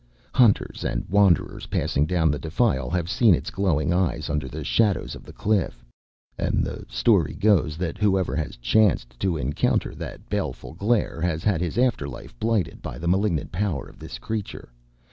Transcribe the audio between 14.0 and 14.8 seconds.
creature.